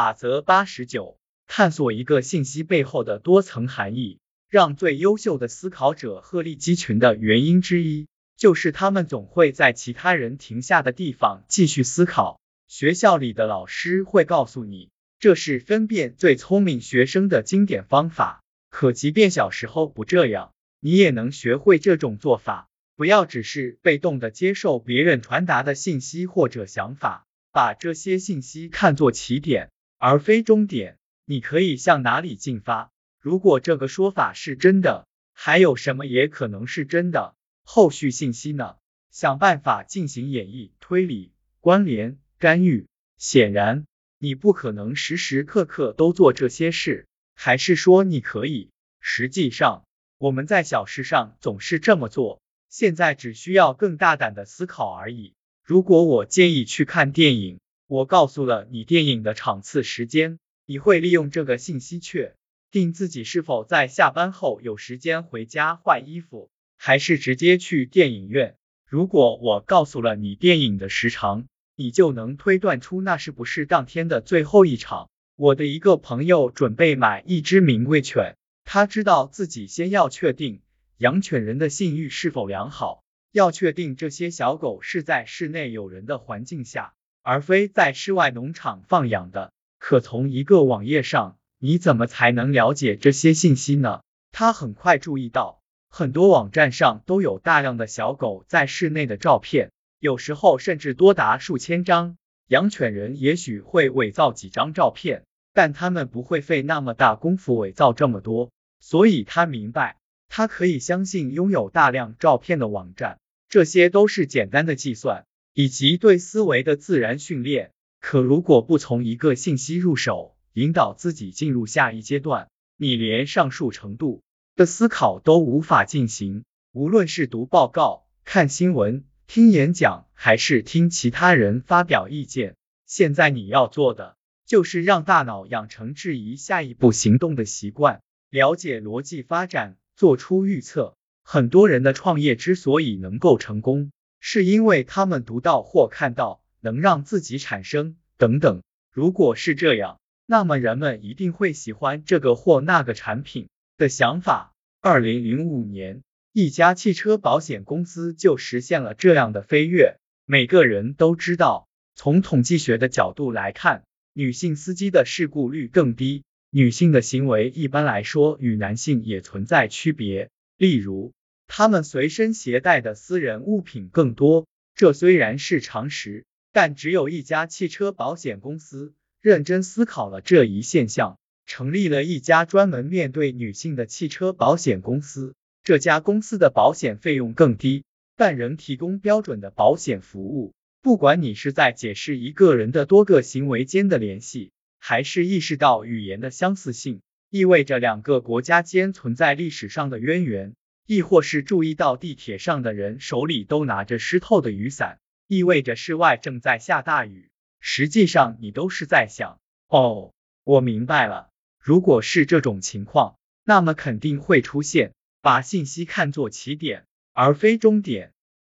[0.00, 4.18] 法则八十九，探索一个信息背后的多层含义。
[4.48, 8.08] 让最优秀的思考者鹤立鸡群的原因之一，
[8.38, 12.40] 就是他们总会在其他人停下的地方继续思考。
[12.66, 18.42] 学校里的老师会告诉你，这是分辨最聪明学生的经典方法。
[18.70, 22.70] 可即便小时候不这样，你也能学会这种做法。
[22.96, 29.70] 不要只是被动的接受别人传达的信息或者想法，把这些信息看作起点，
[30.00, 30.96] 而非终点。
[31.26, 32.90] 你可以向哪里进发？
[33.20, 37.36] 如果这个说法是真的，还有什么也可能是真的？
[37.62, 38.76] 后续信息呢？
[39.10, 42.88] 想办法进行演绎、推理、关联、干预。
[43.18, 43.84] 显然，
[44.18, 48.70] 你不可能时时刻刻都做这些事，还是说你可以？
[49.00, 49.84] 实际上，
[50.16, 52.40] 我们在小事上总是这么做。
[52.70, 55.34] 现在只需要更大胆的思考而已。
[55.62, 62.36] 如果我建议去看电影，我告诉了你电影的场次、时间，你会利用这个信息确。
[62.70, 68.54] 定自己是否在下班后有时间回家换衣服，还是直接去电影院。
[68.86, 75.10] 如果我告诉了你电影的时长，你就能推断出那是不是当天的最后一场。
[75.34, 80.62] 我的一个朋友准备买一只名贵犬，他知道自己先要确定
[80.98, 89.52] 养犬人的信誉是否良好，要确定这些小狗是在室内有人的环境下，而非在室外农场放养的。
[89.78, 91.36] 可从一个网页上。
[91.62, 94.00] 你怎么才能了解这些信息呢？
[94.32, 102.16] 他很快注意到，很多网站上都有大量的小狗在室内的照片，有时候甚至多达数千张。
[102.46, 108.50] 养犬人也许会伪造几张照片，但他们不会费那么大功夫伪造这么多。
[108.80, 109.98] 所以他明白，
[110.30, 113.18] 他可以相信拥有大量照片的网站。
[113.50, 115.26] 这些都是简单的计算
[115.60, 117.72] 以及对思维的自然训练。
[118.00, 124.22] 可如果不从一个信息入手，引导自己进入下一阶段，你连上述程度
[124.56, 126.44] 的思考都无法进行。
[126.72, 132.56] 无论是读报告、看新闻、听演讲，还是听其他人发表意见，
[132.86, 134.16] 现在你要做的
[134.46, 138.00] 就是让大脑养成质疑下一步行动的习惯，
[138.30, 140.96] 了解逻辑发展，做出预测。
[141.22, 148.62] 很多人的创业之所以能够成功，是因为他们读到或看到能让自己产生等等。
[148.92, 149.96] 如果是这样。
[150.32, 154.54] 那么人们一定会喜欢这个或那个产品的想法。
[154.80, 159.96] 二零零五年，一家汽车保险公司就实现了这样的飞跃。
[160.26, 161.66] 每个人都知道，
[161.96, 163.82] 从统计学的角度来看，
[164.12, 166.22] 女性司机的事故率更低。
[166.50, 171.10] 女性的行为一般来说与男性也存在区别，例如，
[171.52, 174.46] 他们随身携带的私人物品更多。
[174.76, 178.94] 这虽然是常识，但只有一家汽车保险公司。
[179.20, 185.34] 认真思考了这一现象，成立了一家专门面对女性的汽车保险公司。
[185.64, 187.82] 这家公司的保险费用更低，
[188.16, 190.54] 但仍提供标准的保险服务。
[190.80, 200.54] 不管你是在解释一个人的多个行为间的联系，还是意识到语言的相似性，意味着两个国家间存在历史上的渊源，
[200.90, 207.30] 亦或是注意到地铁上的人手里都拿着湿透的雨伞，意味着室外正在下大雨。
[207.60, 210.12] 实际上，你都是在想，哦，
[210.42, 211.30] 我明白了。
[211.60, 214.92] 如果是这种情况，那么肯定会出现
[215.22, 218.12] 把信息看作起点而非终点